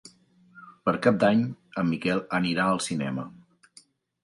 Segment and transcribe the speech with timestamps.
[0.89, 1.43] Per Cap d'Any
[1.83, 3.29] en Miquel anirà al cinema.